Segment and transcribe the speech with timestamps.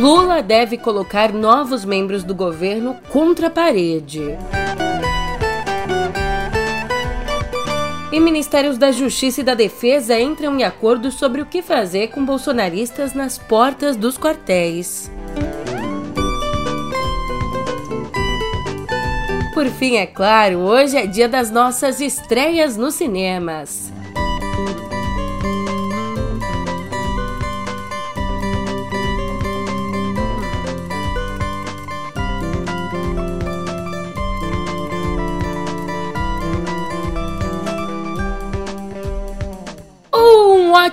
[0.00, 4.34] Lula deve colocar novos membros do governo contra a parede.
[8.10, 12.24] E ministérios da Justiça e da Defesa entram em acordo sobre o que fazer com
[12.24, 15.10] bolsonaristas nas portas dos quartéis.
[19.52, 23.92] Por fim, é claro, hoje é dia das nossas estreias nos cinemas.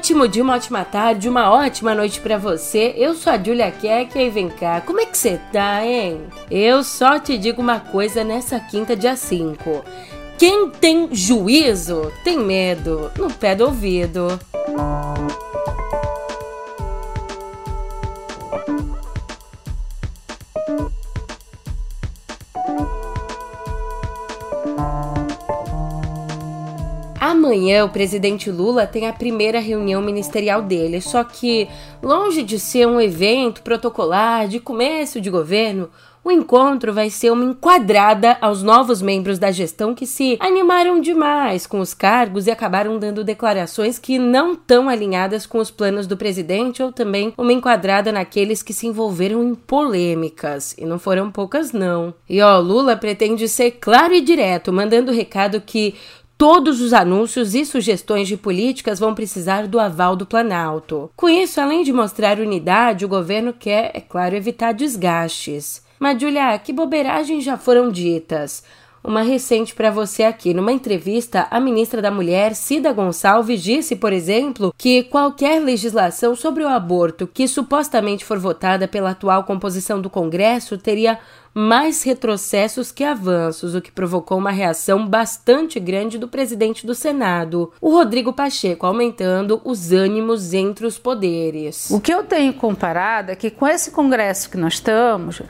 [0.07, 2.93] Ótimo dia, uma ótima tarde, uma ótima noite para você.
[2.95, 6.21] Eu sou a Julia Keck e vem cá, como é que você tá, hein?
[6.49, 9.83] Eu só te digo uma coisa nessa quinta, dia 5.
[10.37, 14.39] Quem tem juízo tem medo no pé do ouvido.
[27.47, 31.65] Amanhã o presidente Lula tem a primeira reunião ministerial dele, só que,
[32.03, 35.89] longe de ser um evento protocolar de começo de governo,
[36.25, 41.65] o encontro vai ser uma enquadrada aos novos membros da gestão que se animaram demais
[41.65, 46.17] com os cargos e acabaram dando declarações que não estão alinhadas com os planos do
[46.17, 50.75] presidente, ou também uma enquadrada naqueles que se envolveram em polêmicas.
[50.77, 52.13] E não foram poucas, não.
[52.29, 55.95] E ó, Lula pretende ser claro e direto, mandando o recado que
[56.37, 61.09] Todos os anúncios e sugestões de políticas vão precisar do aval do Planalto.
[61.15, 65.81] Com isso, além de mostrar unidade, o governo quer, é claro, evitar desgastes.
[65.99, 68.63] Mas, Julia, que bobeiragens já foram ditas?
[69.07, 70.53] Uma recente para você aqui.
[70.53, 76.61] Numa entrevista, a ministra da Mulher, Cida Gonçalves, disse, por exemplo, que qualquer legislação sobre
[76.61, 81.17] o aborto que supostamente for votada pela atual composição do Congresso teria
[81.53, 87.71] mais retrocessos que avanços, o que provocou uma reação bastante grande do presidente do Senado,
[87.79, 91.89] o Rodrigo Pacheco, aumentando os ânimos entre os poderes.
[91.89, 95.41] O que eu tenho comparado é que com esse Congresso que nós estamos,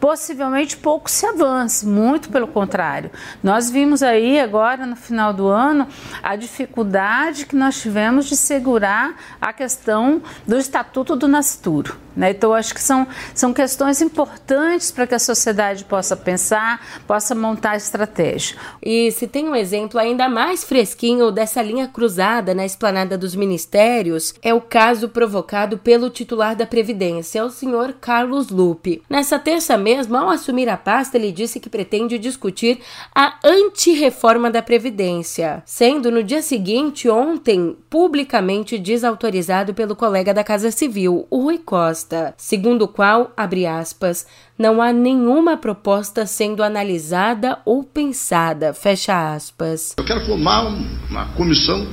[0.00, 3.10] possivelmente pouco se avance, muito pelo contrário.
[3.42, 5.86] Nós vimos aí agora no final do ano
[6.22, 12.06] a dificuldade que nós tivemos de segurar a questão do Estatuto do Nascituro.
[12.16, 12.30] Né?
[12.30, 17.76] Então, acho que são, são questões importantes para que a sociedade possa pensar, possa montar
[17.76, 18.56] estratégia.
[18.82, 24.34] E se tem um exemplo ainda mais fresquinho dessa linha cruzada na esplanada dos ministérios,
[24.42, 29.02] é o caso provocado pelo titular da Previdência, o senhor Carlos Lupe.
[29.10, 32.80] Nessa terça mesmo, ao assumir a pasta, ele disse que pretende discutir
[33.14, 40.72] a anti-reforma da Previdência, sendo no dia seguinte, ontem, publicamente desautorizado pelo colega da Casa
[40.72, 44.26] Civil, o Rui Costa segundo o qual, abre aspas,
[44.58, 49.94] não há nenhuma proposta sendo analisada ou pensada, fecha aspas.
[49.98, 50.66] Eu quero formar
[51.10, 51.86] uma comissão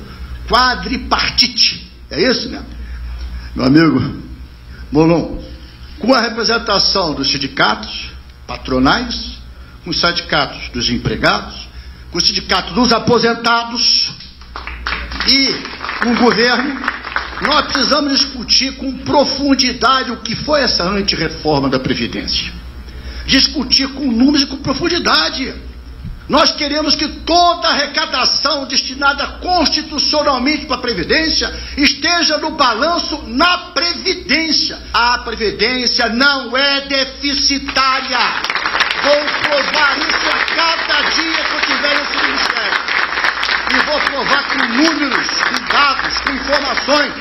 [0.48, 2.64] quadripartite, é isso, né?
[3.54, 4.00] Meu amigo
[4.90, 5.38] Molon,
[6.04, 8.10] com a representação dos sindicatos
[8.46, 9.38] patronais,
[9.82, 11.68] com os sindicatos dos empregados,
[12.10, 14.12] com o sindicato dos aposentados
[15.26, 16.94] e o governo
[17.40, 22.52] nós precisamos discutir com profundidade o que foi essa antirreforma da Previdência.
[23.26, 25.52] Discutir com números e com profundidade.
[26.28, 34.78] Nós queremos que toda arrecadação destinada constitucionalmente para a Previdência esteja no balanço na Previdência.
[34.92, 38.18] A Previdência não é deficitária.
[39.02, 42.84] Vou provar isso a cada dia que eu tiver esse ministério.
[43.74, 47.12] E vou provar com números, com dados, com informações.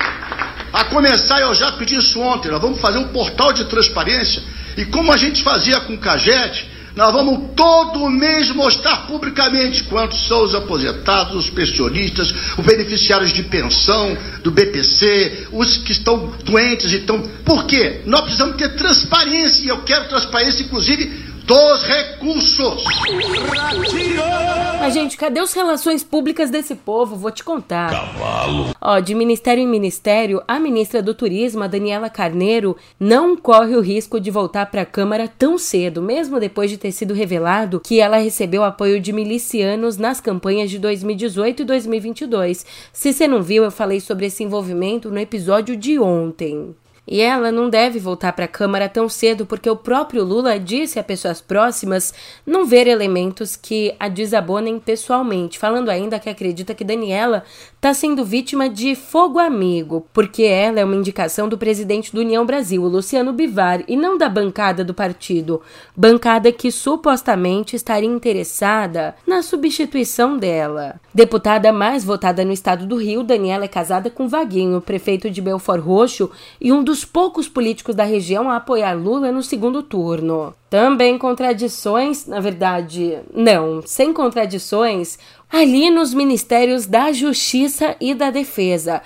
[0.72, 4.42] A começar, eu já pedi isso ontem, nós vamos fazer um portal de transparência.
[4.78, 10.28] E como a gente fazia com o CAGED, nós vamos todo mês mostrar publicamente quantos
[10.28, 16.92] são os aposentados, os pensionistas, os beneficiários de pensão, do BPC, os que estão doentes
[16.92, 17.20] e estão.
[17.44, 18.02] Por quê?
[18.06, 22.84] Nós precisamos ter transparência, e eu quero transparência, inclusive, dos recursos.
[24.80, 27.16] Mas, gente, cadê as relações públicas desse povo?
[27.16, 27.90] Vou te contar.
[27.90, 28.76] Cavalo.
[28.82, 33.82] Ó, de ministério em ministério, a ministra do Turismo, a Daniela Carneiro, não corre o
[33.82, 38.00] risco de voltar para a Câmara tão cedo, mesmo depois de ter sido revelado que
[38.00, 42.66] ela recebeu apoio de milicianos nas campanhas de 2018 e 2022.
[42.92, 46.76] Se você não viu, eu falei sobre esse envolvimento no episódio de ontem.
[47.06, 50.98] E ela não deve voltar para a Câmara tão cedo porque o próprio Lula disse
[50.98, 52.14] a pessoas próximas
[52.46, 57.44] não ver elementos que a desabonem pessoalmente, falando ainda que acredita que Daniela
[57.76, 62.46] está sendo vítima de fogo amigo, porque ela é uma indicação do presidente do União
[62.46, 65.62] Brasil, Luciano Bivar, e não da bancada do partido,
[65.96, 71.02] bancada que supostamente estaria interessada na substituição dela.
[71.16, 75.80] Deputada mais votada no estado do Rio, Daniela é casada com Vaguinho, prefeito de Belfort
[75.80, 80.56] Roxo e um dos poucos políticos da região a apoiar Lula no segundo turno.
[80.72, 85.20] Também contradições, na verdade, não, sem contradições,
[85.52, 89.00] ali nos ministérios da Justiça e da Defesa,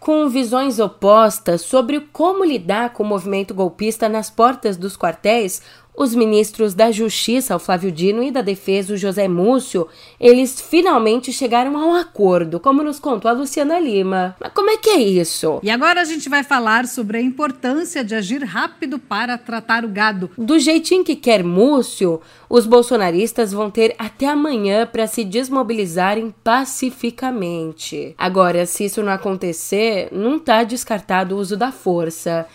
[0.00, 5.62] com visões opostas sobre como lidar com o movimento golpista nas portas dos quartéis,
[5.96, 9.88] os ministros da Justiça, o Flávio Dino, e da Defesa, o José Múcio,
[10.20, 14.36] eles finalmente chegaram a um acordo, como nos contou a Luciana Lima.
[14.38, 15.58] Mas como é que é isso?
[15.62, 19.88] E agora a gente vai falar sobre a importância de agir rápido para tratar o
[19.88, 20.30] gado.
[20.36, 28.14] Do jeitinho que quer Múcio, os bolsonaristas vão ter até amanhã para se desmobilizarem pacificamente.
[28.18, 32.46] Agora, se isso não acontecer, não está descartado o uso da força.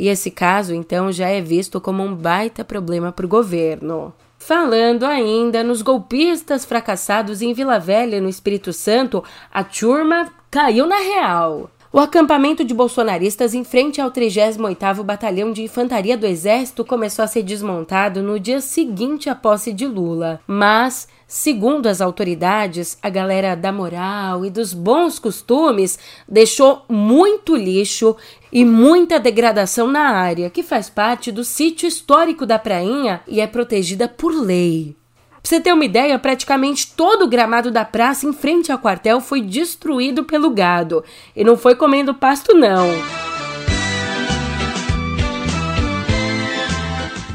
[0.00, 4.14] E esse caso, então, já é visto como um baita problema para o governo.
[4.38, 10.96] Falando ainda nos golpistas fracassados em Vila Velha, no Espírito Santo, a turma caiu na
[10.96, 11.70] real.
[11.92, 17.28] O acampamento de bolsonaristas em frente ao 38º Batalhão de Infantaria do Exército começou a
[17.28, 23.54] ser desmontado no dia seguinte à posse de Lula, mas Segundo as autoridades, a galera
[23.54, 25.96] da moral e dos bons costumes
[26.28, 28.16] deixou muito lixo
[28.52, 33.46] e muita degradação na área, que faz parte do sítio histórico da Prainha e é
[33.46, 34.96] protegida por lei.
[35.42, 39.20] Pra você ter uma ideia, praticamente todo o gramado da praça em frente ao quartel
[39.20, 41.02] foi destruído pelo gado.
[41.34, 43.29] E não foi comendo pasto, não.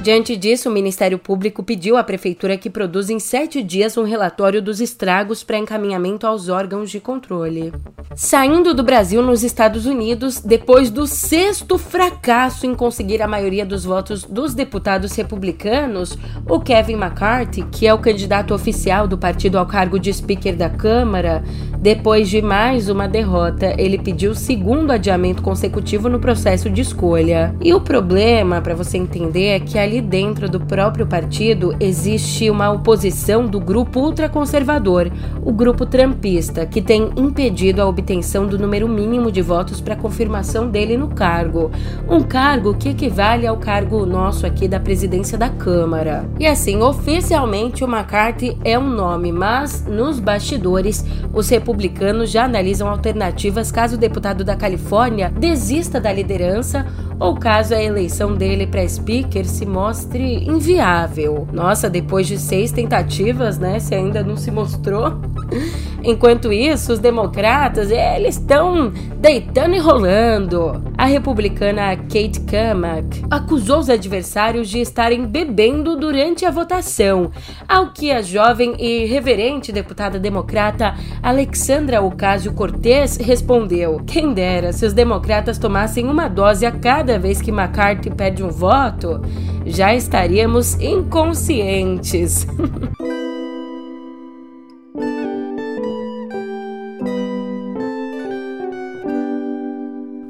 [0.05, 4.61] Diante disso, o Ministério Público pediu à Prefeitura que produza em sete dias um relatório
[4.61, 7.73] dos estragos para encaminhamento aos órgãos de controle.
[8.15, 13.83] Saindo do Brasil nos Estados Unidos, depois do sexto fracasso em conseguir a maioria dos
[13.83, 16.15] votos dos deputados republicanos,
[16.47, 20.69] o Kevin McCarthy, que é o candidato oficial do partido ao cargo de Speaker da
[20.69, 21.43] Câmara,
[21.85, 27.55] depois de mais uma derrota, ele pediu o segundo adiamento consecutivo no processo de escolha.
[27.61, 32.49] E o problema, para você entender, é que ali ali dentro do próprio partido existe
[32.49, 35.09] uma oposição do grupo ultraconservador,
[35.41, 40.69] o grupo trampista, que tem impedido a obtenção do número mínimo de votos para confirmação
[40.69, 41.71] dele no cargo.
[42.09, 46.29] Um cargo que equivale ao cargo nosso aqui da presidência da Câmara.
[46.39, 52.89] E assim, oficialmente o McCarthy é um nome, mas nos bastidores os republicanos já analisam
[52.89, 56.85] alternativas caso o deputado da Califórnia desista da liderança
[57.19, 61.47] ou caso a eleição dele para speaker se mostre inviável.
[61.51, 63.79] Nossa, depois de seis tentativas, né?
[63.79, 65.13] Se ainda não se mostrou.
[66.03, 70.83] Enquanto isso, os democratas, eles estão deitando e rolando.
[70.97, 77.31] A republicana Kate Kamak acusou os adversários de estarem bebendo durante a votação,
[77.67, 84.93] ao que a jovem e reverente deputada democrata Alexandra Ocasio-Cortez respondeu: Quem dera se os
[84.93, 89.21] democratas tomassem uma dose a cada vez que McCarthy perde um voto,
[89.65, 92.45] já estaríamos inconscientes.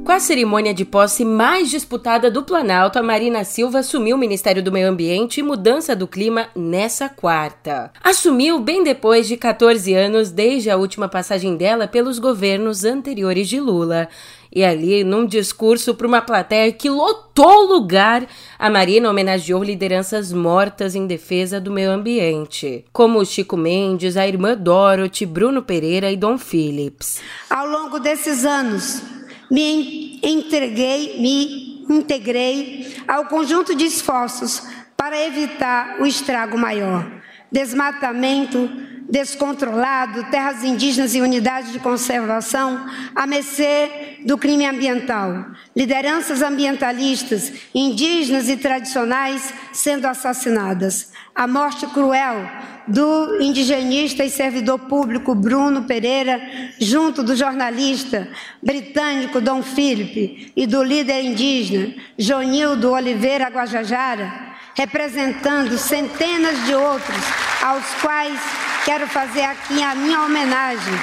[0.06, 4.62] Com a cerimônia de posse mais disputada do Planalto, a Marina Silva assumiu o Ministério
[4.62, 7.92] do Meio Ambiente e Mudança do Clima nessa quarta.
[8.04, 13.60] Assumiu bem depois de 14 anos desde a última passagem dela pelos governos anteriores de
[13.60, 14.08] Lula.
[14.56, 18.26] E ali, num discurso para uma plateia que lotou o lugar,
[18.58, 24.56] a Marina homenageou lideranças mortas em defesa do meio ambiente, como Chico Mendes, a irmã
[24.56, 27.20] Dorothy, Bruno Pereira e Dom Phillips.
[27.50, 29.04] Ao longo desses anos,
[29.52, 34.64] me entreguei, me integrei ao conjunto de esforços
[34.96, 37.06] para evitar o estrago maior.
[37.52, 38.70] Desmatamento
[39.10, 45.46] descontrolado, terras indígenas e unidades de conservação a mercê do crime ambiental.
[45.76, 51.12] Lideranças ambientalistas, indígenas e tradicionais sendo assassinadas.
[51.34, 52.50] A morte cruel
[52.88, 56.40] do indigenista e servidor público Bruno Pereira,
[56.80, 58.28] junto do jornalista
[58.62, 67.24] britânico Dom Philip e do líder indígena Jonildo Oliveira Guajajara, representando centenas de outros,
[67.64, 68.40] aos quais
[68.86, 70.94] quero fazer aqui a minha homenagem.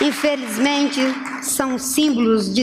[0.00, 1.00] Infelizmente,
[1.42, 2.62] são símbolos de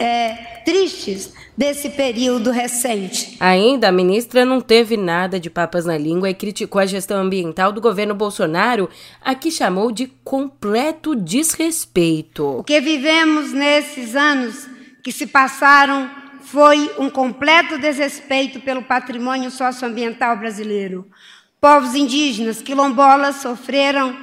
[0.00, 3.36] é, tristes desse período recente.
[3.40, 7.72] Ainda, a ministra não teve nada de papas na língua e criticou a gestão ambiental
[7.72, 8.88] do governo Bolsonaro,
[9.20, 12.60] a que chamou de completo desrespeito.
[12.60, 14.68] O que vivemos nesses anos
[15.02, 16.08] que se passaram
[16.42, 21.06] foi um completo desrespeito pelo patrimônio socioambiental brasileiro.
[21.60, 24.16] Povos indígenas, quilombolas, sofreram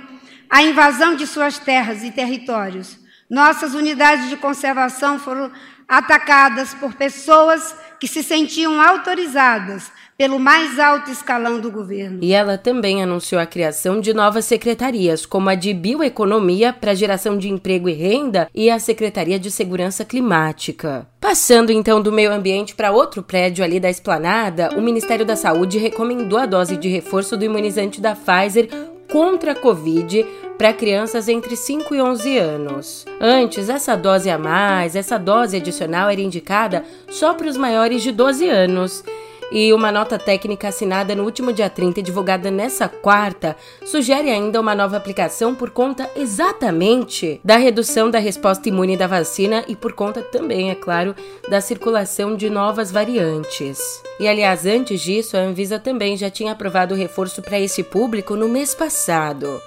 [0.50, 2.98] a invasão de suas terras e territórios.
[3.30, 5.52] Nossas unidades de conservação foram
[5.88, 12.20] atacadas por pessoas que se sentiam autorizadas pelo mais alto escalão do governo.
[12.22, 17.38] E ela também anunciou a criação de novas secretarias, como a de Bioeconomia para geração
[17.38, 21.06] de emprego e renda e a Secretaria de Segurança Climática.
[21.20, 25.78] Passando então do meio ambiente para outro prédio ali da esplanada, o Ministério da Saúde
[25.78, 28.70] recomendou a dose de reforço do imunizante da Pfizer
[29.12, 30.26] contra a Covid
[30.58, 33.06] para crianças entre 5 e 11 anos.
[33.20, 38.12] Antes, essa dose a mais, essa dose adicional era indicada só para os maiores de
[38.12, 39.04] 12 anos.
[39.52, 44.60] E uma nota técnica assinada no último dia 30 e divulgada nessa quarta sugere ainda
[44.60, 49.94] uma nova aplicação por conta exatamente da redução da resposta imune da vacina e por
[49.94, 51.16] conta também, é claro,
[51.48, 53.80] da circulação de novas variantes.
[54.20, 58.36] E aliás, antes disso, a Anvisa também já tinha aprovado o reforço para esse público
[58.36, 59.62] no mês passado.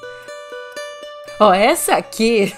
[1.40, 2.52] Ó, essa aqui.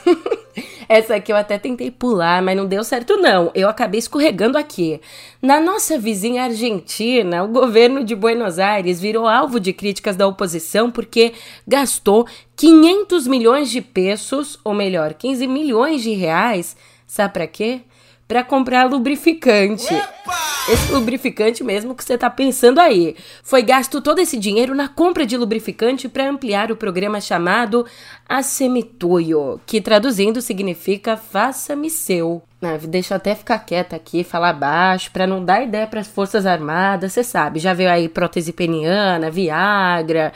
[0.88, 3.50] essa aqui eu até tentei pular, mas não deu certo, não.
[3.54, 5.00] Eu acabei escorregando aqui.
[5.42, 10.90] Na nossa vizinha Argentina, o governo de Buenos Aires virou alvo de críticas da oposição
[10.90, 11.34] porque
[11.68, 16.74] gastou 500 milhões de pesos, ou melhor, 15 milhões de reais.
[17.06, 17.82] Sabe para quê?
[18.30, 19.92] Para comprar lubrificante.
[19.92, 20.50] Epa!
[20.68, 23.16] esse lubrificante mesmo que você está pensando aí.
[23.42, 27.84] Foi gasto todo esse dinheiro na compra de lubrificante para ampliar o programa chamado
[28.28, 32.40] Assemituyo, que traduzindo significa faça-me seu.
[32.62, 36.06] Ah, deixa eu até ficar quieta aqui, falar baixo, para não dar ideia para as
[36.06, 40.32] Forças Armadas, você sabe, já veio aí prótese peniana, Viagra,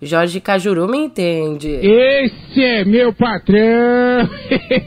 [0.00, 1.70] Jorge Cajuru me entende.
[1.70, 4.28] Esse é meu patrão!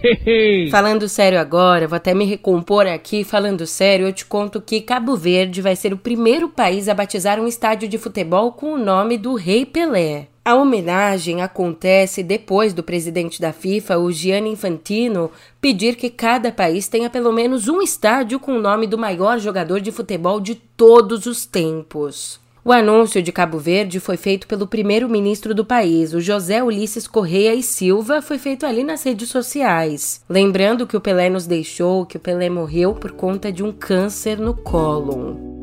[0.70, 3.24] falando sério agora, vou até me recompor aqui.
[3.24, 7.40] Falando sério, eu te conto que Cabo Verde vai ser o primeiro país a batizar
[7.40, 10.28] um estádio de futebol com o nome do Rei Pelé.
[10.46, 16.88] A homenagem acontece depois do presidente da FIFA, o Gianni Infantino, pedir que cada país
[16.88, 21.26] tenha pelo menos um estádio com o nome do maior jogador de futebol de todos
[21.26, 22.40] os tempos.
[22.70, 27.56] O anúncio de Cabo Verde foi feito pelo primeiro-ministro do país, o José Ulisses Correia
[27.56, 30.24] e Silva, foi feito ali nas redes sociais.
[30.30, 34.38] Lembrando que o Pelé nos deixou, que o Pelé morreu por conta de um câncer
[34.38, 35.59] no cólon.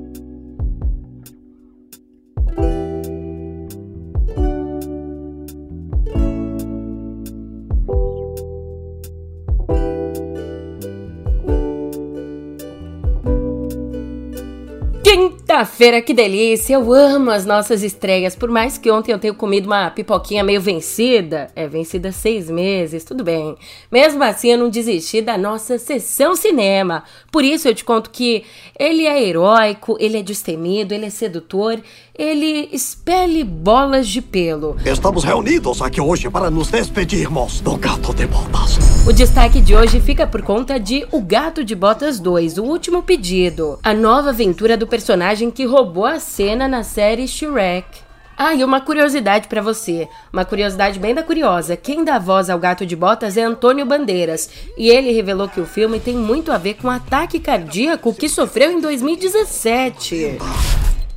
[15.57, 16.75] Quinta-feira, que delícia!
[16.75, 18.37] Eu amo as nossas estreias.
[18.37, 23.05] Por mais que ontem eu tenha comido uma pipoquinha meio vencida, é vencida seis meses,
[23.05, 23.57] tudo bem.
[23.91, 27.05] Mesmo assim, eu não desisti da nossa sessão cinema.
[27.33, 28.45] Por isso eu te conto que
[28.79, 31.81] ele é heróico, ele é destemido, ele é sedutor,
[32.15, 34.77] ele expele bolas de pelo.
[34.85, 38.96] Estamos reunidos aqui hoje para nos despedirmos do Gato de Botas.
[39.07, 43.05] O destaque de hoje fica por conta de O Gato de Botas 2, O Último
[43.05, 48.01] Pedido, a nova aventura do personagem que roubou a cena na série Shrek.
[48.37, 51.77] Ah, e uma curiosidade para você, uma curiosidade bem da curiosa.
[51.77, 55.67] Quem dá voz ao Gato de Botas é Antônio Bandeiras, e ele revelou que o
[55.67, 60.39] filme tem muito a ver com o ataque cardíaco que sofreu em 2017.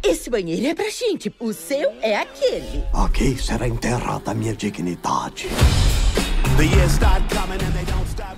[0.03, 2.83] Esse banheiro é pra gente, o seu é aquele.
[2.93, 5.49] Aqui será enterrada a minha dignidade.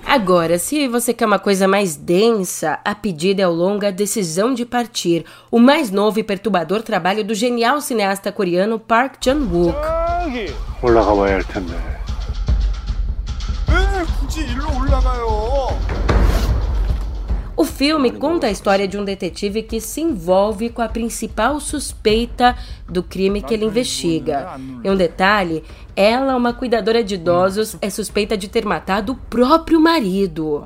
[0.06, 4.66] Agora, se você quer uma coisa mais densa, a pedida é o longa Decisão de
[4.66, 9.78] Partir, o mais novo e perturbador trabalho do genial cineasta coreano Park Chan-wook.
[17.62, 22.58] O filme conta a história de um detetive que se envolve com a principal suspeita
[22.90, 24.60] do crime que ele investiga.
[24.84, 25.64] E um detalhe:
[25.96, 30.64] ela, uma cuidadora de idosos, é suspeita de ter matado o próprio marido.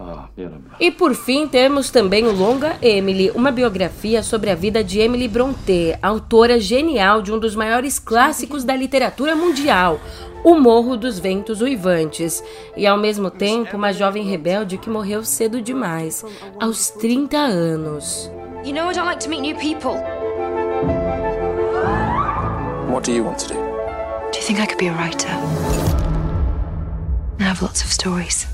[0.80, 5.28] E por fim, temos também o longa Emily, uma biografia sobre a vida de Emily
[5.28, 10.00] Brontë, autora genial de um dos maiores clássicos da literatura mundial,
[10.44, 12.44] o Morro dos Ventos Uivantes,
[12.78, 16.24] e ao mesmo tempo uma jovem rebelde que morreu cedo demais,
[16.60, 18.32] aos 30 anos.
[18.64, 20.00] You know I don't like to meet new people.
[22.92, 23.65] What do you want to do?
[24.36, 25.30] Do you think I could be a writer?
[27.40, 28.46] I have lots of stories.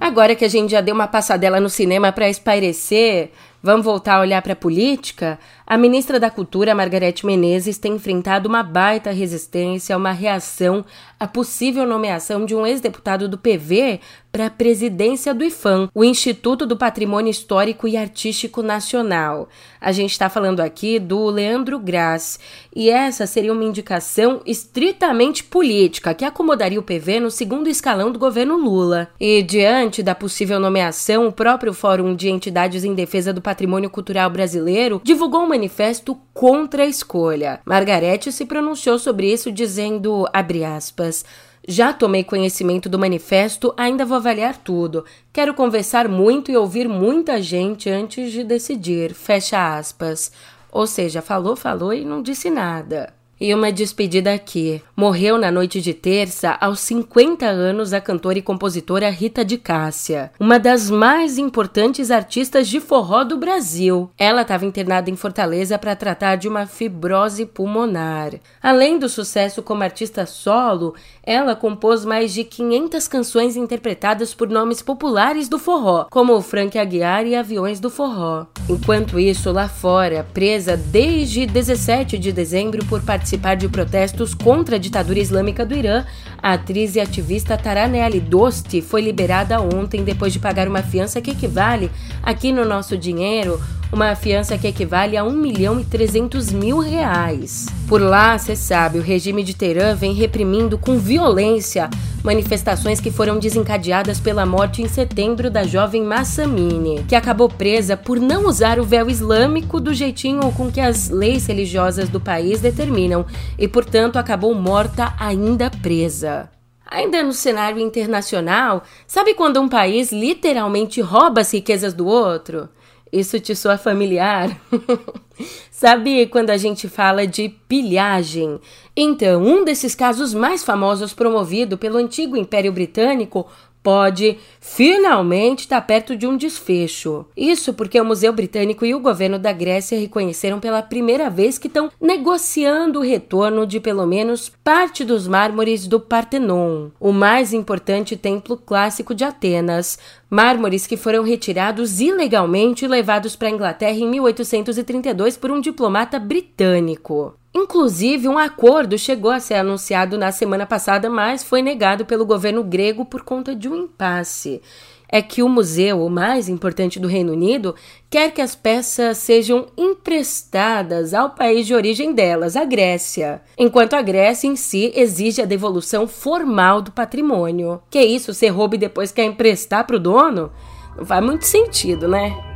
[0.00, 3.30] Agora que a gente já deu uma passadela no cinema para espairecer,
[3.64, 5.38] Vamos voltar a olhar para a política?
[5.66, 10.84] A ministra da Cultura, Margarete Menezes, tem enfrentado uma baita resistência, uma reação
[11.18, 16.66] à possível nomeação de um ex-deputado do PV para a presidência do IFAM, o Instituto
[16.66, 19.48] do Patrimônio Histórico e Artístico Nacional.
[19.80, 22.38] A gente está falando aqui do Leandro Graz,
[22.74, 28.18] e essa seria uma indicação estritamente política, que acomodaria o PV no segundo escalão do
[28.18, 29.08] governo Lula.
[29.20, 33.53] E diante da possível nomeação, o próprio Fórum de Entidades em Defesa do Patrimônio
[33.90, 37.60] Cultural Brasileiro divulgou um manifesto contra a escolha.
[37.64, 41.24] Margarete se pronunciou sobre isso dizendo, abre aspas,
[41.66, 45.04] já tomei conhecimento do manifesto, ainda vou avaliar tudo.
[45.32, 49.14] Quero conversar muito e ouvir muita gente antes de decidir.
[49.14, 50.30] Fecha aspas.
[50.70, 53.14] Ou seja, falou, falou e não disse nada.
[53.40, 54.80] E uma despedida aqui.
[54.96, 60.30] Morreu na noite de terça, aos 50 anos, a cantora e compositora Rita de Cássia,
[60.38, 64.08] uma das mais importantes artistas de forró do Brasil.
[64.16, 68.34] Ela estava internada em Fortaleza para tratar de uma fibrose pulmonar.
[68.62, 74.80] Além do sucesso como artista solo, ela compôs mais de 500 canções interpretadas por nomes
[74.80, 78.46] populares do forró, como Frank Aguiar e Aviões do Forró.
[78.68, 84.76] Enquanto isso, lá fora, presa desde 17 de dezembro por participar participar de protestos contra
[84.76, 86.04] a ditadura islâmica do Irã,
[86.42, 91.22] a atriz e ativista Taraneh Ali Dosti foi liberada ontem depois de pagar uma fiança
[91.22, 91.90] que equivale,
[92.22, 93.58] aqui no nosso dinheiro,
[93.94, 97.66] uma fiança que equivale a 1 milhão e 300 mil reais.
[97.86, 101.88] Por lá, você sabe, o regime de Teherã vem reprimindo com violência
[102.24, 108.18] manifestações que foram desencadeadas pela morte em setembro da jovem Massamine, que acabou presa por
[108.18, 113.24] não usar o véu islâmico do jeitinho com que as leis religiosas do país determinam
[113.56, 116.50] e, portanto, acabou morta ainda presa.
[116.84, 122.68] Ainda no cenário internacional, sabe quando um país literalmente rouba as riquezas do outro?
[123.14, 124.60] Isso te soa familiar?
[125.70, 128.58] Sabe quando a gente fala de pilhagem?
[128.96, 133.46] Então, um desses casos mais famosos promovido pelo antigo Império Britânico
[133.84, 137.26] pode finalmente estar perto de um desfecho.
[137.36, 141.66] Isso porque o Museu Britânico e o governo da Grécia reconheceram pela primeira vez que
[141.66, 148.16] estão negociando o retorno de pelo menos parte dos mármores do Partenon, o mais importante
[148.16, 149.98] templo clássico de Atenas.
[150.30, 156.18] Mármores que foram retirados ilegalmente e levados para a Inglaterra em 1832 por um diplomata
[156.18, 157.34] britânico.
[157.56, 162.64] Inclusive, um acordo chegou a ser anunciado na semana passada, mas foi negado pelo governo
[162.64, 164.60] grego por conta de um impasse.
[165.08, 167.76] É que o museu, o mais importante do Reino Unido,
[168.10, 174.02] quer que as peças sejam emprestadas ao país de origem delas, a Grécia, enquanto a
[174.02, 177.80] Grécia em si exige a devolução formal do patrimônio.
[177.88, 180.50] Que isso, você rouba e depois quer emprestar para o dono?
[180.96, 182.53] Não faz muito sentido, né?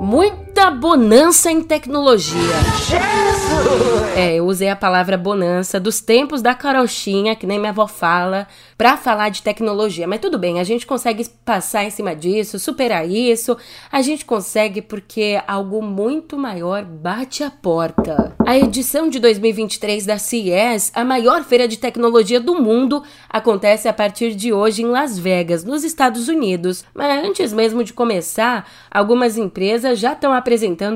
[0.00, 2.36] muy muita bonança em tecnologia.
[2.88, 4.16] Jesus!
[4.16, 8.48] É, eu usei a palavra bonança dos tempos da carochinha, que nem minha avó fala,
[8.76, 10.08] para falar de tecnologia.
[10.08, 13.56] Mas tudo bem, a gente consegue passar em cima disso, superar isso.
[13.92, 18.34] A gente consegue porque algo muito maior bate a porta.
[18.44, 23.92] A edição de 2023 da CES, a maior feira de tecnologia do mundo, acontece a
[23.92, 26.84] partir de hoje em Las Vegas, nos Estados Unidos.
[26.92, 30.47] Mas antes mesmo de começar, algumas empresas já estão apresentando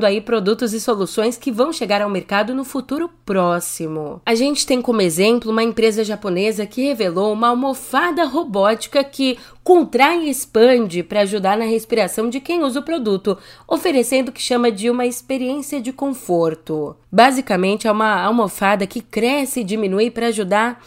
[0.05, 4.21] aí produtos e soluções que vão chegar ao mercado no futuro próximo.
[4.25, 10.25] A gente tem como exemplo uma empresa japonesa que revelou uma almofada robótica que contrai
[10.25, 13.37] e expande para ajudar na respiração de quem usa o produto,
[13.67, 16.95] oferecendo o que chama de uma experiência de conforto.
[17.11, 20.83] Basicamente, é uma almofada que cresce e diminui para ajudar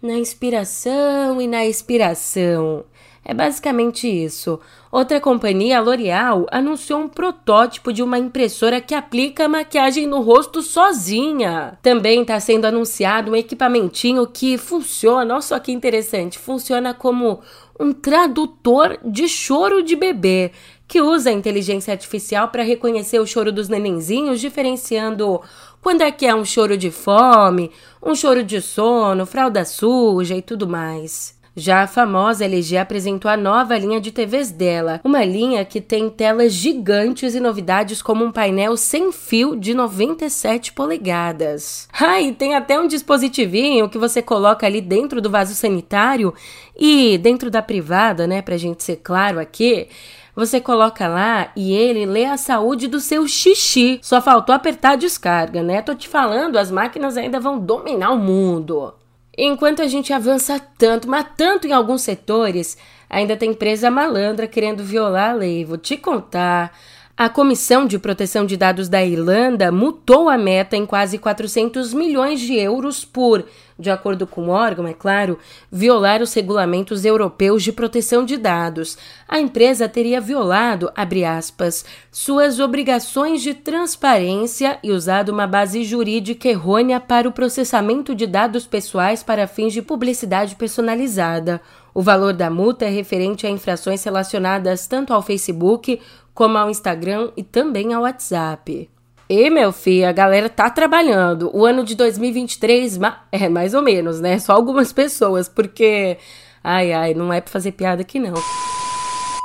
[0.00, 2.84] na inspiração e na expiração.
[3.24, 4.60] É basicamente isso.
[4.92, 10.60] Outra companhia, a L'Oréal, anunciou um protótipo de uma impressora que aplica maquiagem no rosto
[10.60, 11.78] sozinha.
[11.80, 17.40] Também está sendo anunciado um equipamentinho que funciona, olha só que interessante, funciona como
[17.80, 20.52] um tradutor de choro de bebê,
[20.86, 25.40] que usa a inteligência artificial para reconhecer o choro dos nenenzinhos, diferenciando
[25.80, 27.70] quando é que é um choro de fome,
[28.02, 31.34] um choro de sono, fralda suja e tudo mais.
[31.56, 36.10] Já a famosa LG apresentou a nova linha de TVs dela, uma linha que tem
[36.10, 41.88] telas gigantes e novidades como um painel sem fio de 97 polegadas.
[41.92, 46.34] Ah, e tem até um dispositivinho que você coloca ali dentro do vaso sanitário
[46.76, 49.88] e dentro da privada, né, pra gente ser claro aqui,
[50.36, 54.00] Você coloca lá e ele lê a saúde do seu xixi.
[54.02, 55.80] Só faltou apertar a descarga, né?
[55.80, 58.92] Tô te falando, as máquinas ainda vão dominar o mundo.
[59.36, 62.78] Enquanto a gente avança tanto, mas tanto em alguns setores,
[63.10, 65.64] ainda tem empresa malandra querendo violar a lei.
[65.64, 66.72] Vou te contar.
[67.16, 72.40] A Comissão de Proteção de Dados da Irlanda mutou a meta em quase 400 milhões
[72.40, 73.46] de euros por,
[73.78, 75.38] de acordo com o órgão, é claro,
[75.70, 78.98] violar os regulamentos europeus de proteção de dados.
[79.28, 86.48] A empresa teria violado, abre aspas, suas obrigações de transparência e usado uma base jurídica
[86.48, 91.60] errônea para o processamento de dados pessoais para fins de publicidade personalizada.
[91.94, 96.00] O valor da multa é referente a infrações relacionadas tanto ao Facebook
[96.34, 98.90] como ao Instagram e também ao WhatsApp.
[99.28, 101.50] E, meu filho, a galera tá trabalhando.
[101.54, 102.98] O ano de 2023
[103.32, 104.38] é mais ou menos, né?
[104.38, 106.18] Só algumas pessoas, porque.
[106.62, 108.34] Ai, ai, não é pra fazer piada aqui não.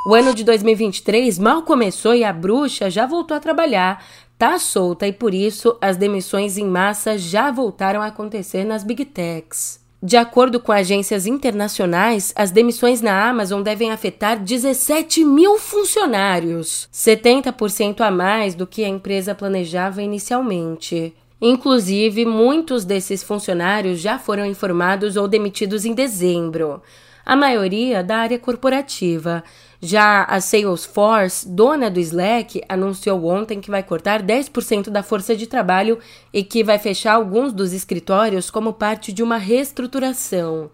[0.08, 4.04] O ano de 2023 mal começou e a bruxa já voltou a trabalhar.
[4.38, 9.04] Tá solta e por isso as demissões em massa já voltaram a acontecer nas Big
[9.06, 9.80] Techs.
[10.02, 18.00] De acordo com agências internacionais, as demissões na Amazon devem afetar 17 mil funcionários, 70%
[18.00, 21.14] a mais do que a empresa planejava inicialmente.
[21.42, 26.82] Inclusive, muitos desses funcionários já foram informados ou demitidos em dezembro,
[27.26, 29.44] a maioria da área corporativa.
[29.82, 35.48] Já a Salesforce, dona do Slack, anunciou ontem que vai cortar 10% da força de
[35.48, 36.00] trabalho
[36.34, 40.70] e que vai fechar alguns dos escritórios como parte de uma reestruturação.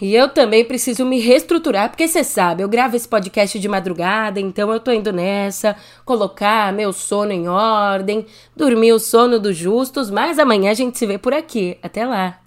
[0.00, 4.40] E eu também preciso me reestruturar, porque você sabe, eu gravo esse podcast de madrugada,
[4.40, 10.10] então eu tô indo nessa, colocar meu sono em ordem, dormir o sono dos justos,
[10.10, 11.78] mas amanhã a gente se vê por aqui.
[11.82, 12.38] Até lá.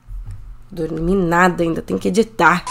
[0.70, 2.66] Dormi nada, ainda tem que editar.